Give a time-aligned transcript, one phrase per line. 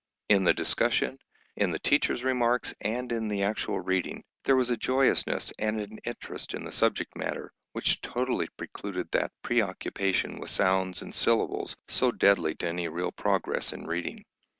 [0.29, 1.19] In the discussion,
[1.55, 5.99] in the teachers' remarks, and in the actual reading, there was a joyousness and an
[6.05, 12.11] interest in the subject matter which totally precluded that preoccupation with sounds and syllables so
[12.11, 14.25] deadly to any real progress in reading.